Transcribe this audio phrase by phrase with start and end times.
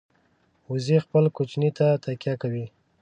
[0.71, 2.65] وزې خپل کوچني ته تکیه کوي